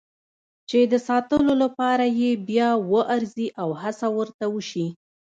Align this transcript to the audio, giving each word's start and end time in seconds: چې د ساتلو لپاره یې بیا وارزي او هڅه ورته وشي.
چې 0.69 0.79
د 0.91 0.93
ساتلو 1.07 1.53
لپاره 1.63 2.05
یې 2.19 2.31
بیا 2.49 2.69
وارزي 2.91 3.47
او 3.61 3.69
هڅه 3.81 4.07
ورته 4.17 4.45
وشي. 4.55 4.87